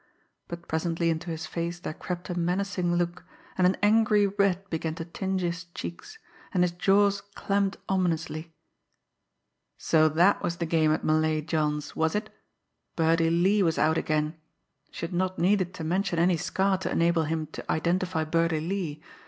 But 0.47 0.67
presently 0.67 1.11
into 1.11 1.29
his 1.29 1.45
face 1.45 1.79
there 1.79 1.93
crept 1.93 2.31
a 2.31 2.35
menacing 2.35 2.95
look, 2.95 3.23
and 3.55 3.67
an 3.67 3.77
angry 3.83 4.25
red 4.25 4.67
began 4.71 4.95
to 4.95 5.05
tinge 5.05 5.41
his 5.41 5.65
cheeks, 5.75 6.17
and 6.51 6.63
his 6.63 6.71
jaws 6.71 7.21
clamped 7.35 7.77
ominously. 7.87 8.51
So 9.77 10.09
that 10.09 10.41
was 10.41 10.57
the 10.57 10.65
game 10.65 10.91
at 10.91 11.03
Malay 11.03 11.41
John's, 11.41 11.95
was 11.95 12.15
it? 12.15 12.31
Birdie 12.95 13.29
Lee 13.29 13.61
was 13.61 13.77
out 13.77 13.95
again! 13.99 14.35
She 14.89 15.01
had 15.05 15.13
not 15.13 15.37
needed 15.37 15.71
to 15.75 15.83
mention 15.83 16.17
any 16.17 16.35
scar 16.35 16.79
to 16.79 16.89
enable 16.89 17.25
him 17.25 17.45
to 17.51 17.71
identify 17.71 18.23
Birdie 18.23 18.59
Lee. 18.59 19.03